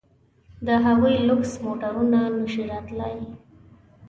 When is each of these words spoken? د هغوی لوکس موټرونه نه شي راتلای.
د 0.65 0.67
هغوی 0.85 1.15
لوکس 1.27 1.51
موټرونه 1.65 2.19
نه 2.37 2.45
شي 2.53 2.63
راتلای. 2.71 3.17